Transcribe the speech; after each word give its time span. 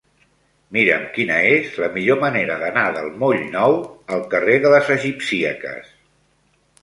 Mira'm 0.77 1.03
quina 1.17 1.35
és 1.49 1.75
la 1.83 1.89
millor 1.97 2.17
manera 2.23 2.55
d'anar 2.63 2.85
del 2.97 3.11
moll 3.23 3.45
Nou 3.57 3.77
al 4.17 4.25
carrer 4.33 4.55
de 4.63 4.71
les 4.77 4.89
Egipcíaques. 4.99 5.93